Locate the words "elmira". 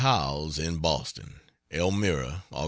1.69-2.41